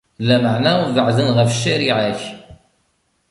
Lameɛna 0.27 0.73
beɛɛden 0.93 1.29
ɣef 1.37 1.49
ccariɛa-k. 1.59 2.21